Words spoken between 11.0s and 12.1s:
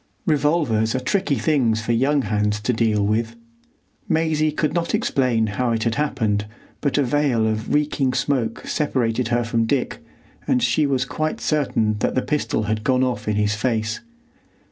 quite certain